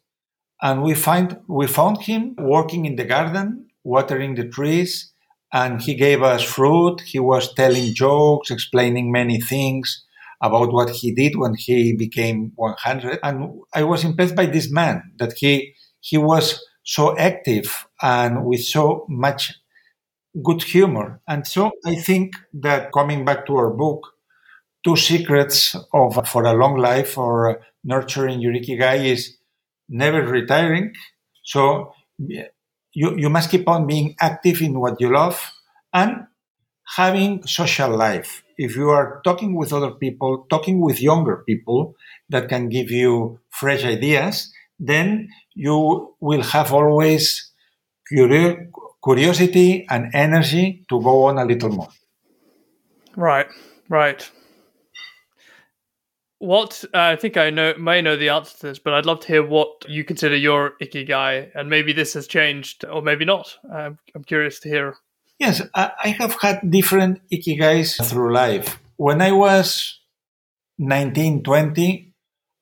[0.62, 5.12] And we find, we found him working in the garden, watering the trees,
[5.52, 7.02] and he gave us fruit.
[7.02, 10.06] He was telling jokes, explaining many things
[10.42, 13.18] about what he did when he became 100.
[13.24, 18.64] And I was impressed by this man that he, he was so active and with
[18.64, 19.54] so much
[20.44, 21.20] good humor.
[21.28, 24.13] And so I think that coming back to our book,
[24.84, 29.38] two secrets of for a long life or nurturing your ikigai is
[29.90, 30.94] never retiring.
[31.44, 32.46] So you,
[32.94, 35.40] you must keep on being active in what you love
[35.94, 36.28] and
[36.96, 38.44] having social life.
[38.58, 41.96] If you are talking with other people, talking with younger people
[42.30, 47.52] that can give you fresh ideas, then you will have always
[48.08, 51.90] curiosity and energy to go on a little more.
[53.16, 53.48] Right,
[53.90, 54.30] right
[56.44, 59.22] what uh, I think I know may know the answer to this, but I'd love
[59.22, 63.58] to hear what you consider your ikigai, and maybe this has changed or maybe not.
[63.72, 64.98] I'm curious to hear.
[65.40, 68.80] Yes, I have had different ikigais through life.
[68.98, 70.00] When I was
[70.78, 72.14] 19, 20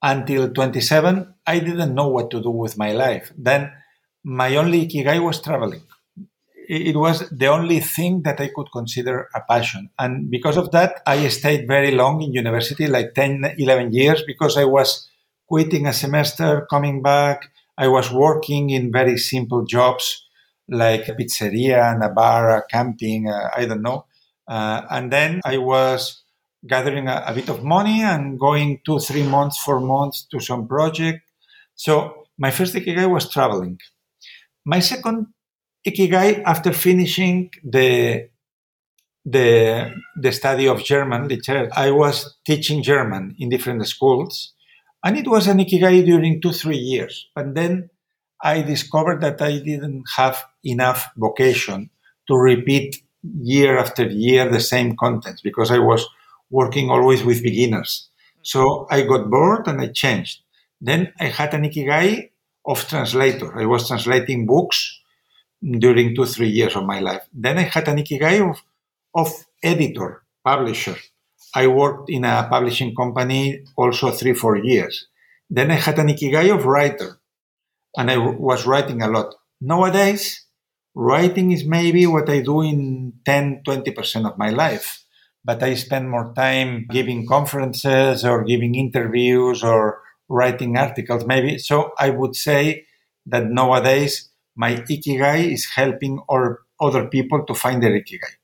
[0.01, 3.31] until 27, I didn't know what to do with my life.
[3.37, 3.71] Then
[4.23, 5.83] my only ikigai was traveling.
[6.73, 9.89] It was the only thing that I could consider a passion.
[9.99, 14.55] And because of that, I stayed very long in university, like 10, 11 years, because
[14.55, 15.09] I was
[15.49, 17.51] quitting a semester, coming back.
[17.77, 20.25] I was working in very simple jobs
[20.69, 24.05] like a pizzeria and a bar, a camping, uh, I don't know.
[24.47, 26.23] Uh, and then I was
[26.65, 30.69] gathering a, a, bit of money and going two, three months, four months to some
[30.69, 31.19] project.
[31.75, 33.79] So my first ikigai was traveling.
[34.63, 35.27] My second
[35.87, 38.29] ikigai, after finishing the
[39.25, 44.53] the the study of German literature, I was teaching German in different schools,
[45.03, 47.27] and it was an ikigai during two three years.
[47.35, 47.89] But then
[48.43, 51.89] I discovered that I didn't have enough vocation
[52.27, 56.07] to repeat year after year the same contents because I was
[56.49, 58.09] working always with beginners.
[58.41, 60.41] So I got bored and I changed.
[60.79, 62.31] Then I had an ikigai
[62.65, 63.57] of translator.
[63.57, 65.00] I was translating books
[65.61, 67.27] during two, three years of my life.
[67.33, 68.61] Then I had an ikigai of,
[69.13, 70.97] of editor, publisher.
[71.53, 75.07] I worked in a publishing company also three, four years.
[75.49, 77.19] Then I had an ikigai of writer
[77.95, 79.35] and I was writing a lot.
[79.59, 80.45] Nowadays,
[80.95, 85.03] writing is maybe what I do in 10, 20% of my life.
[85.43, 91.57] But I spend more time giving conferences or giving interviews or writing articles, maybe.
[91.57, 92.85] So I would say
[93.25, 98.35] that nowadays my ikigai is helping or other people to find their ikigai.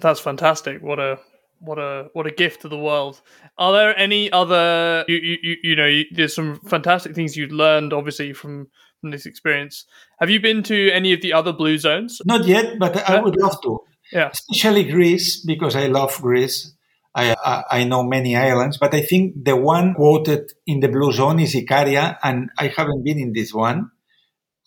[0.00, 0.82] That's fantastic.
[0.82, 1.18] What a
[1.60, 3.20] what a what a gift to the world.
[3.58, 7.92] Are there any other you you, you know you, there's some fantastic things you've learned
[7.92, 8.68] obviously from
[9.00, 9.84] from this experience.
[10.18, 12.20] Have you been to any of the other blue zones?
[12.24, 13.80] Not yet, but I would love to.
[14.10, 16.72] Yeah, especially Greece because I love Greece.
[17.14, 21.12] I, I, I know many islands, but I think the one quoted in the blue
[21.12, 23.90] zone is Ikaria, and I haven't been in this one.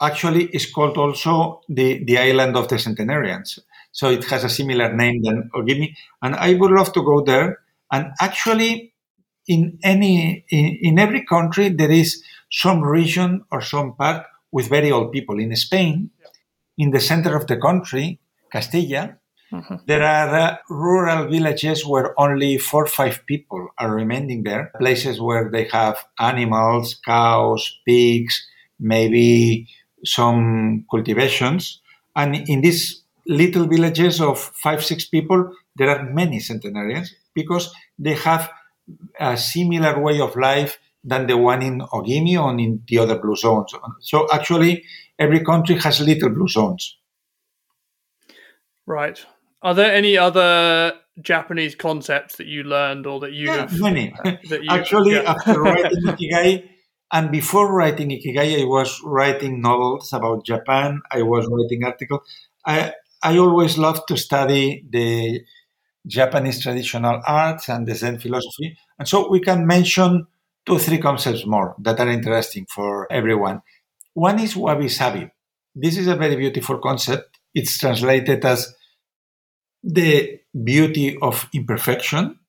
[0.01, 3.59] Actually, it's called also the the island of the centenarians.
[3.91, 5.95] So it has a similar name than Ogimi.
[6.21, 7.59] And I would love to go there.
[7.91, 8.93] And actually,
[9.47, 14.91] in any, in, in every country, there is some region or some part with very
[14.91, 15.39] old people.
[15.39, 16.11] In Spain,
[16.77, 18.19] in the center of the country,
[18.51, 19.17] Castilla,
[19.51, 19.75] mm-hmm.
[19.87, 24.71] there are uh, rural villages where only four or five people are remaining there.
[24.77, 28.45] Places where they have animals, cows, pigs,
[28.79, 29.67] maybe
[30.03, 31.81] some cultivations.
[32.15, 38.13] And in these little villages of five, six people, there are many centenarians because they
[38.13, 38.49] have
[39.19, 43.35] a similar way of life than the one in Ogimi or in the other blue
[43.35, 43.73] zones.
[44.01, 44.83] So actually,
[45.19, 46.97] every country has little blue zones.
[48.85, 49.23] Right.
[49.61, 53.79] Are there any other Japanese concepts that you learned or that you yeah, have?
[53.79, 54.13] Many.
[54.13, 55.33] Uh, you, actually, yeah.
[55.33, 56.69] after writing Ikigai,
[57.11, 61.01] and before writing Ikigai, I was writing novels about Japan.
[61.11, 62.21] I was writing articles.
[62.65, 62.93] I,
[63.23, 65.41] I always love to study the
[66.05, 68.77] Japanese traditional arts and the Zen philosophy.
[68.99, 70.27] And so we can mention
[70.65, 73.61] two or three concepts more that are interesting for everyone.
[74.13, 75.29] One is wabi sabi.
[75.73, 77.39] This is a very beautiful concept.
[77.53, 78.73] It's translated as
[79.83, 82.39] the beauty of imperfection.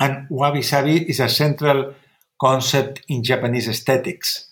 [0.00, 1.94] And wabi sabi is a central
[2.42, 4.50] concept in Japanese aesthetics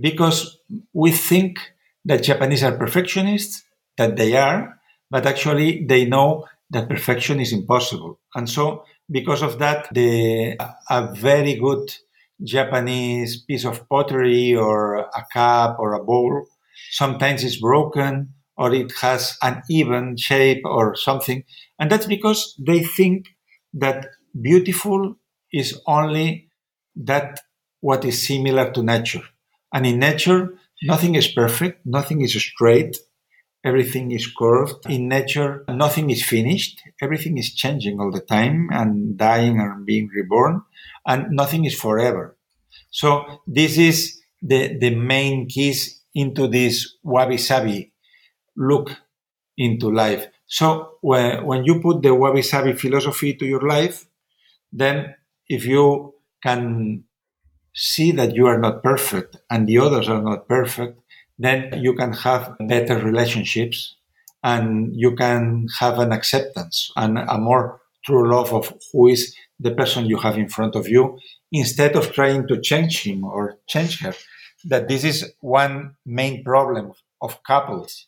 [0.00, 0.58] because
[0.92, 1.58] we think
[2.04, 3.62] that Japanese are perfectionists
[3.98, 4.78] that they are,
[5.10, 8.18] but actually they know that perfection is impossible.
[8.34, 10.56] And so, because of that, the,
[10.90, 11.94] a very good
[12.42, 16.46] Japanese piece of pottery or a cup or a bowl
[16.90, 21.44] sometimes is broken or it has an even shape or something.
[21.78, 23.26] And that's because they think
[23.74, 24.06] that
[24.40, 25.16] beautiful
[25.52, 26.45] is only
[26.96, 27.40] that
[27.80, 29.22] what is similar to nature.
[29.72, 32.96] And in nature, nothing is perfect, nothing is straight,
[33.64, 34.86] everything is curved.
[34.88, 36.82] In nature, nothing is finished.
[37.02, 40.62] Everything is changing all the time and dying and being reborn,
[41.06, 42.36] and nothing is forever.
[42.90, 47.92] So this is the, the main keys into this wabi sabi
[48.56, 48.90] look
[49.58, 50.28] into life.
[50.46, 54.06] So when, you put the wabi sabi philosophy to your life,
[54.72, 55.14] then
[55.48, 57.04] if you can
[57.74, 60.98] see that you are not perfect and the others are not perfect,
[61.38, 63.96] then you can have better relationships
[64.42, 69.72] and you can have an acceptance and a more true love of who is the
[69.72, 71.18] person you have in front of you
[71.52, 74.14] instead of trying to change him or change her.
[74.64, 78.06] That this is one main problem of couples.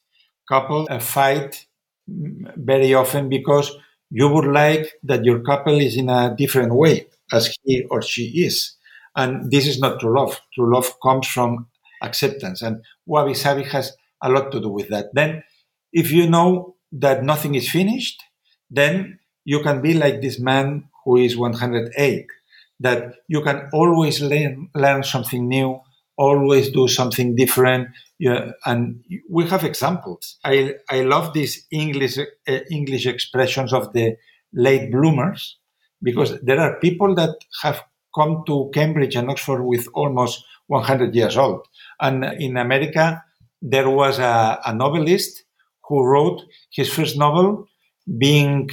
[0.49, 1.67] Couples uh, fight
[2.09, 3.77] very often because
[4.11, 8.45] you would like that your couple is in a different way as he or she
[8.45, 8.75] is.
[9.17, 10.41] And this is not true love.
[10.55, 11.67] True love comes from
[12.03, 12.62] acceptance.
[12.62, 15.07] And wabi sabi has a lot to do with that.
[15.12, 15.43] Then,
[15.93, 18.23] if you know that nothing is finished,
[18.71, 22.27] then you can be like this man who is 108,
[22.81, 25.81] that you can always learn, learn something new,
[26.17, 27.88] always do something different.
[28.19, 30.38] Yeah, and we have examples.
[30.45, 34.17] I, I love these English, uh, English expressions of the
[34.53, 35.59] late bloomers
[36.02, 37.82] because there are people that have
[38.14, 41.66] come to Cambridge and Oxford with almost 100 years old.
[42.00, 43.22] And in America,
[43.61, 45.44] there was a, a novelist
[45.88, 47.66] who wrote his first novel
[48.18, 48.70] being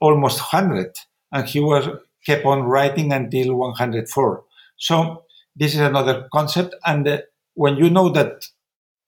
[0.00, 0.92] almost 100
[1.32, 1.88] and he was
[2.24, 4.44] kept on writing until 104
[4.76, 5.24] so
[5.54, 7.18] this is another concept and uh,
[7.54, 8.44] when you know that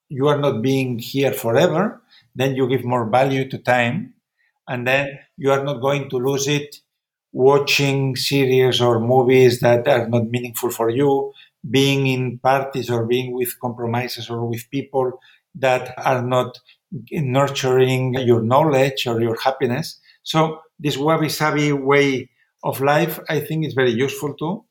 [0.09, 2.01] you are not being here forever
[2.35, 4.15] then you give more value to time
[4.67, 6.77] and then you are not going to lose it
[7.33, 11.33] watching series or movies that are not meaningful for you
[11.69, 15.21] being in parties or being with compromises or with people
[15.55, 16.59] that are not
[17.11, 20.01] nurturing your knowledge or your happiness.
[20.23, 22.31] So this wabi sabi way
[22.65, 24.65] of life, I think is very useful too.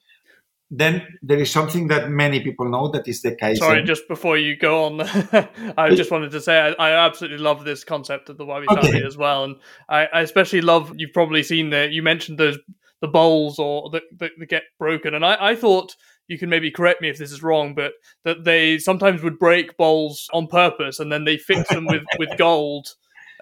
[0.70, 3.58] Then there is something that many people know that is the kaizen.
[3.58, 5.02] Sorry, just before you go on,
[5.78, 8.90] I just wanted to say I, I, absolutely love this concept of the wabi sabi
[8.90, 9.04] okay.
[9.04, 9.56] as well, and
[9.88, 10.92] I, I, especially love.
[10.98, 12.58] You've probably seen that you mentioned those
[13.00, 15.96] the bowls or that, that, that get broken, and I, I thought
[16.28, 19.78] you can maybe correct me if this is wrong, but that they sometimes would break
[19.78, 22.90] bowls on purpose and then they fix them with, with gold.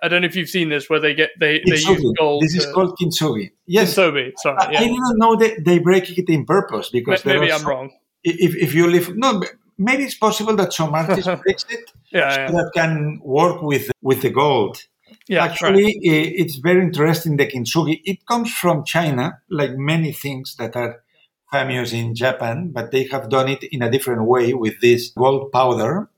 [0.01, 2.43] I don't know if you've seen this where they get they, they use gold.
[2.43, 3.51] This is called kintsugi.
[3.65, 4.33] Yes, kintsugi.
[4.37, 4.79] Sorry, I, yeah.
[4.79, 7.91] I didn't know that they break it in purpose because maybe I'm some, wrong.
[8.23, 9.41] If if you live no,
[9.77, 12.51] maybe it's possible that some artist breaks it yeah, so yeah.
[12.51, 14.83] that can work with with the gold.
[15.27, 15.97] Yeah, actually, right.
[16.01, 17.37] it's very interesting.
[17.37, 21.03] The kintsugi it comes from China, like many things that are
[21.51, 25.51] famous in Japan, but they have done it in a different way with this gold
[25.51, 26.09] powder.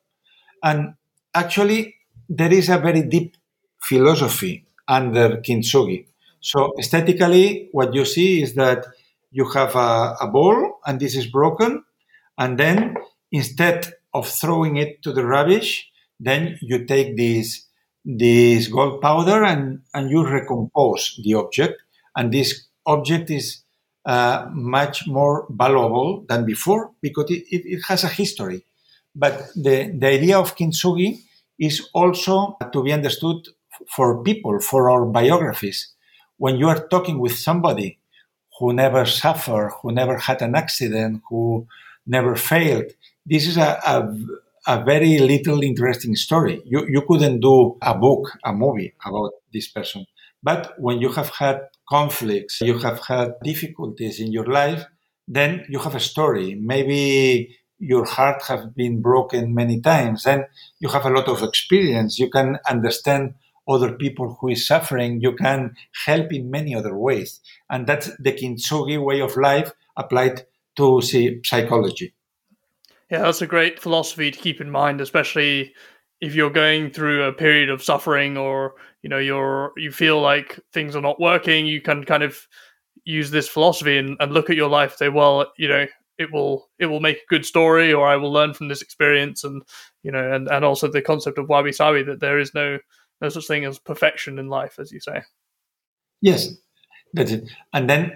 [0.63, 0.95] And
[1.33, 1.95] actually,
[2.29, 3.35] there is a very deep
[3.87, 6.05] philosophy under kintsugi.
[6.41, 8.85] So aesthetically, what you see is that
[9.31, 11.83] you have a, a ball and this is broken.
[12.37, 12.95] And then
[13.31, 17.65] instead of throwing it to the rubbish, then you take this,
[18.05, 21.81] this gold powder and, and you recompose the object.
[22.15, 23.61] And this object is
[24.05, 28.63] uh, much more valuable than before because it, it, it, has a history.
[29.13, 31.19] But the, the idea of kintsugi
[31.59, 33.47] is also to be understood
[33.95, 35.89] for people, for our biographies.
[36.37, 37.99] When you are talking with somebody
[38.59, 41.67] who never suffered, who never had an accident, who
[42.05, 42.91] never failed,
[43.25, 44.15] this is a, a,
[44.67, 46.61] a very little interesting story.
[46.65, 50.05] You, you couldn't do a book, a movie about this person.
[50.43, 54.85] But when you have had conflicts, you have had difficulties in your life,
[55.27, 56.55] then you have a story.
[56.55, 60.25] Maybe your heart has been broken many times.
[60.25, 60.45] and
[60.79, 62.17] you have a lot of experience.
[62.17, 63.35] You can understand
[63.67, 65.21] other people who is suffering.
[65.21, 65.75] You can
[66.05, 67.39] help in many other ways.
[67.69, 70.43] And that's the kintsugi way of life applied
[70.77, 72.13] to see, psychology.
[73.09, 75.73] Yeah, that's a great philosophy to keep in mind, especially
[76.21, 80.59] if you're going through a period of suffering or you know you're you feel like
[80.73, 82.47] things are not working you can kind of
[83.03, 85.85] use this philosophy and, and look at your life say well you know
[86.17, 89.43] it will it will make a good story or i will learn from this experience
[89.43, 89.61] and
[90.03, 92.79] you know and, and also the concept of wabi sabi that there is no
[93.21, 95.21] no such thing as perfection in life as you say
[96.21, 96.49] yes
[97.13, 98.11] that's it and then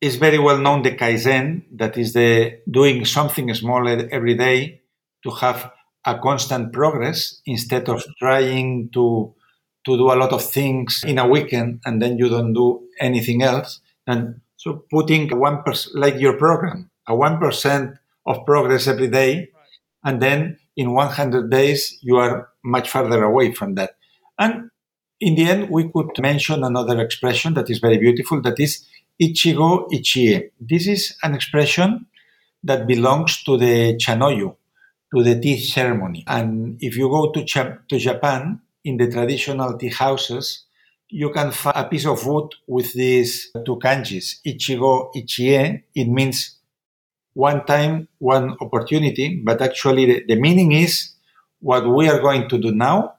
[0.00, 4.80] it's very well known the kaizen that is the doing something small every day
[5.22, 5.70] to have
[6.04, 9.34] a constant progress instead of trying to
[9.84, 13.42] to do a lot of things in a weekend and then you don't do anything
[13.42, 13.80] else.
[14.06, 19.48] And so putting one percent, like your program, a one percent of progress every day,
[20.04, 23.96] and then in 100 days you are much further away from that.
[24.38, 24.70] And
[25.20, 28.40] in the end, we could mention another expression that is very beautiful.
[28.42, 28.86] That is
[29.20, 30.50] ichigo ichie.
[30.60, 32.06] This is an expression
[32.64, 34.56] that belongs to the chanoyu,
[35.14, 36.24] to the tea ceremony.
[36.26, 37.44] And if you go to,
[37.88, 40.64] to Japan, in the traditional tea houses,
[41.08, 45.82] you can find a piece of wood with these two kanjis, ichigo, ichie.
[45.94, 46.58] It means
[47.34, 51.12] one time, one opportunity, but actually the, the meaning is
[51.60, 53.14] what we are going to do now,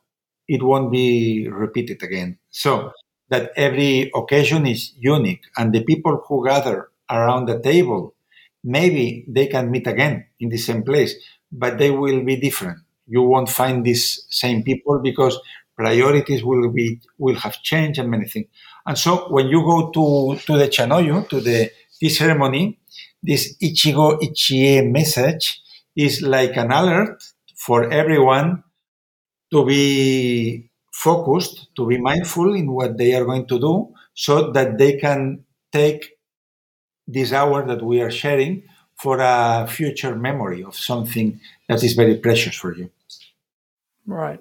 [0.47, 2.37] it won't be repeated again.
[2.49, 2.91] So
[3.29, 8.13] that every occasion is unique and the people who gather around the table,
[8.63, 11.15] maybe they can meet again in the same place,
[11.51, 12.79] but they will be different.
[13.07, 15.37] You won't find these same people because
[15.75, 18.47] priorities will be will have changed and many things.
[18.85, 22.79] And so when you go to, to the Chanoyu, to the tea ceremony,
[23.21, 25.61] this Ichigo Ichie message
[25.95, 27.23] is like an alert
[27.55, 28.62] for everyone
[29.53, 34.77] to be focused, to be mindful in what they are going to do so that
[34.77, 36.17] they can take
[37.07, 38.63] this hour that we are sharing
[38.95, 42.89] for a future memory of something that is very precious for you.
[44.07, 44.39] Right.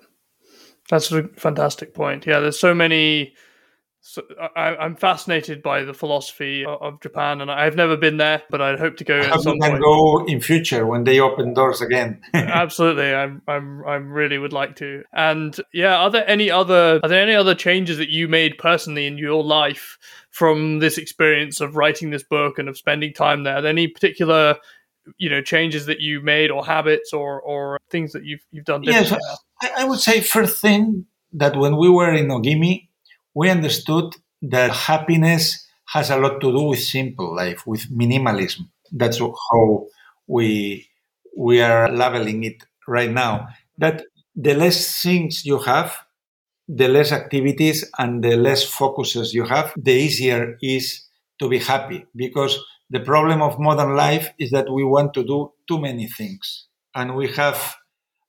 [0.89, 2.27] That's a fantastic point.
[2.27, 3.35] Yeah, there's so many
[4.05, 4.21] so
[4.57, 8.81] I, am fascinated by the philosophy of Japan, and I've never been there, but I'd
[8.81, 9.21] hope to go.
[9.21, 9.81] I hope you point.
[9.81, 12.21] go in future when they open doors again.
[12.35, 15.05] Absolutely, I'm, I'm, I really would like to.
[15.13, 19.07] And yeah, are there any other are there any other changes that you made personally
[19.07, 19.99] in your life
[20.31, 23.55] from this experience of writing this book and of spending time there?
[23.55, 24.57] Are there any particular
[25.17, 28.85] you know changes that you made or habits or or things that you've you've done
[28.85, 29.13] yes
[29.61, 32.87] I, I would say first thing that when we were in ogimi
[33.35, 38.69] we understood that happiness has a lot to do with simple life, with minimalism.
[38.91, 39.87] That's how
[40.27, 40.89] we
[41.37, 43.49] we are labeling it right now.
[43.79, 44.05] That
[44.35, 45.95] the less things you have,
[46.69, 51.07] the less activities and the less focuses you have, the easier is
[51.39, 52.07] to be happy.
[52.15, 52.59] Because
[52.91, 56.67] the problem of modern life is that we want to do too many things.
[56.95, 57.77] And we have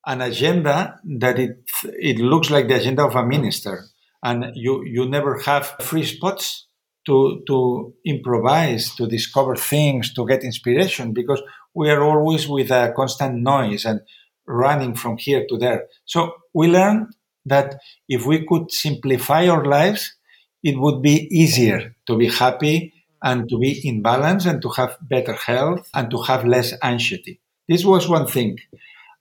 [0.06, 3.84] an agenda that it, it looks like the agenda of a minister
[4.24, 6.66] and you you never have free spots
[7.06, 11.42] to to improvise, to discover things, to get inspiration because
[11.74, 14.00] we are always with a constant noise and
[14.46, 15.86] running from here to there.
[16.06, 17.08] So we learned
[17.46, 17.76] that
[18.08, 20.14] if we could simplify our lives,
[20.62, 24.96] it would be easier to be happy and to be in balance and to have
[25.02, 27.40] better health and to have less anxiety.
[27.68, 28.58] This was one thing.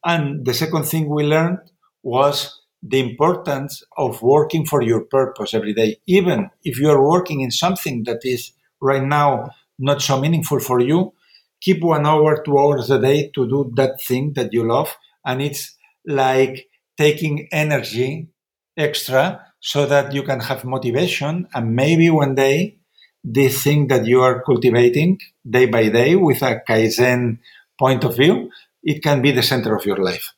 [0.05, 1.59] And the second thing we learned
[2.01, 7.41] was the importance of working for your purpose every day, even if you are working
[7.41, 11.13] in something that is right now not so meaningful for you.
[11.61, 14.95] Keep one hour, two hours a day to do that thing that you love.
[15.25, 16.67] And it's like
[16.97, 18.27] taking energy
[18.75, 21.47] extra so that you can have motivation.
[21.53, 22.79] And maybe one day,
[23.23, 25.19] this thing that you are cultivating
[25.49, 27.39] day by day with a Kaizen
[27.79, 28.51] point of view,
[28.83, 30.32] it can be the center of your life.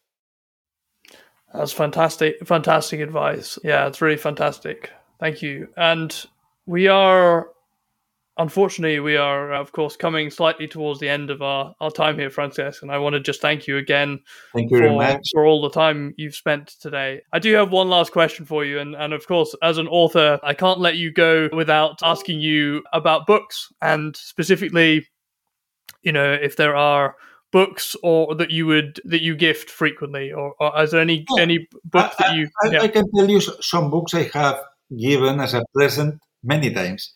[1.58, 3.58] That's fantastic, fantastic advice.
[3.64, 4.92] Yeah, it's really fantastic.
[5.20, 5.70] Thank you.
[5.78, 6.14] And
[6.66, 7.48] we are,
[8.38, 12.30] unfortunately, we are, of course, coming slightly towards the end of our, our time here,
[12.30, 12.82] Francesc.
[12.82, 14.20] And I want to just thank you again
[14.54, 17.22] thank you for, for all the time you've spent today.
[17.32, 18.80] I do have one last question for you.
[18.80, 22.84] And, and of course, as an author, I can't let you go without asking you
[22.92, 25.08] about books and specifically,
[26.02, 27.16] you know, if there are
[27.56, 31.44] books or that you would that you gift frequently or, or is there any yeah.
[31.48, 31.60] any
[31.96, 32.82] book I, that you I, yeah.
[32.82, 34.60] I, can tell you some books i have
[35.06, 37.14] given as a present many times.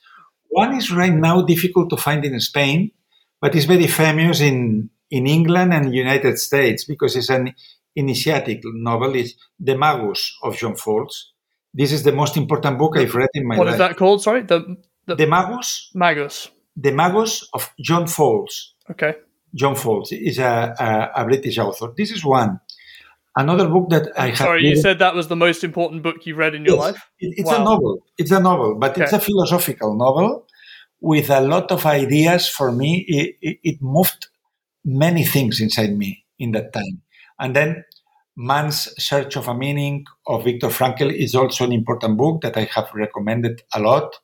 [0.48, 2.92] One is right now difficult to find in spain
[3.42, 7.54] but it's very famous in in england and united states because it's an
[7.96, 9.16] initiatic novel.
[9.22, 11.34] It's the magus of john fowles.
[11.74, 13.80] This is the most important book i've read in my what life.
[13.80, 14.22] what is that called?
[14.28, 14.60] Sorry the
[15.08, 15.92] the, the magus?
[15.94, 16.50] Magus.
[16.86, 18.54] The magus of john fowles.
[18.94, 19.16] Okay
[19.54, 21.94] John Fowles is a, a, a, British author.
[21.96, 22.60] This is one.
[23.36, 24.38] Another book that I have.
[24.38, 27.10] Sorry, you said that was the most important book you've read in your life.
[27.20, 27.62] It, it's wow.
[27.62, 28.06] a novel.
[28.18, 29.04] It's a novel, but okay.
[29.04, 30.48] it's a philosophical novel
[31.00, 32.50] with a lot of ideas.
[32.50, 34.28] For me, it, it, it moved
[34.84, 37.02] many things inside me in that time.
[37.40, 37.86] And then
[38.36, 42.70] Man's Search of a Meaning of Viktor Frankl is also an important book that I
[42.74, 44.16] have recommended a lot.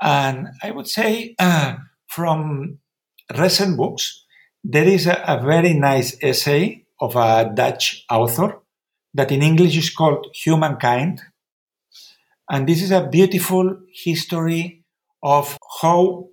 [0.00, 1.76] And I would say uh,
[2.08, 2.78] from
[3.38, 4.21] recent books,
[4.64, 8.58] there is a, a very nice essay of a Dutch author
[9.14, 11.20] that in English is called Humankind.
[12.50, 14.84] And this is a beautiful history
[15.22, 16.28] of how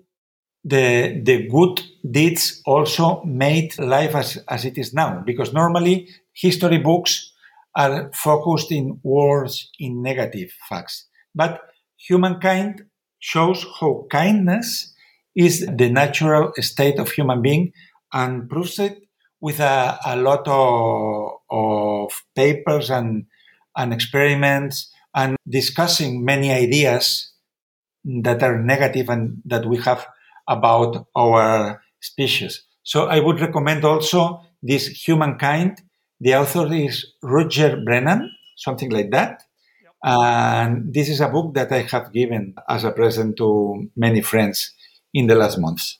[0.63, 5.23] the, the good deeds also made life as, as it is now.
[5.25, 7.31] Because normally history books
[7.75, 11.07] are focused in wars, in negative facts.
[11.33, 11.61] But
[11.97, 12.85] humankind
[13.19, 14.93] shows how kindness
[15.35, 17.71] is the natural state of human being
[18.13, 19.01] and proves it
[19.41, 23.25] with a, a lot of, of papers and,
[23.77, 27.31] and experiments and discussing many ideas
[28.03, 30.05] that are negative and that we have
[30.47, 32.63] about our species.
[32.83, 35.81] So I would recommend also this Humankind.
[36.19, 39.43] The author is Roger Brennan, something like that.
[39.83, 39.93] Yep.
[40.03, 44.73] And this is a book that I have given as a present to many friends
[45.13, 45.99] in the last months.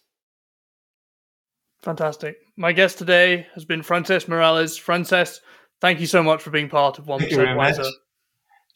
[1.82, 2.38] Fantastic.
[2.58, 4.78] My guest today has been Francesc Miralles.
[4.80, 5.40] Francesc,
[5.80, 7.84] thank you so much for being part of 1% Wiser.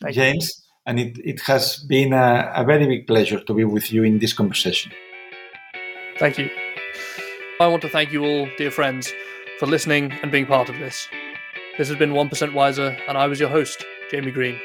[0.01, 0.71] Thank James, you.
[0.85, 4.19] and it, it has been a, a very big pleasure to be with you in
[4.19, 4.91] this conversation.
[6.17, 6.49] Thank you.
[7.59, 9.11] I want to thank you all, dear friends,
[9.59, 11.07] for listening and being part of this.
[11.77, 14.59] This has been 1% Wiser, and I was your host, Jamie Green.